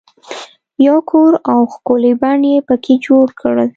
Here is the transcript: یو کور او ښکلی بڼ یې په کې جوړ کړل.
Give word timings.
یو 0.87 0.97
کور 1.09 1.31
او 1.51 1.59
ښکلی 1.73 2.13
بڼ 2.21 2.39
یې 2.51 2.57
په 2.67 2.75
کې 2.83 2.93
جوړ 3.05 3.25
کړل. 3.39 3.69